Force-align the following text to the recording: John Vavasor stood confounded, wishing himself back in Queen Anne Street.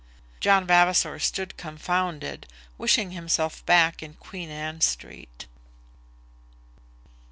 John 0.39 0.65
Vavasor 0.65 1.19
stood 1.19 1.57
confounded, 1.57 2.47
wishing 2.75 3.11
himself 3.11 3.63
back 3.67 4.01
in 4.01 4.15
Queen 4.15 4.49
Anne 4.49 4.81
Street. 4.81 5.45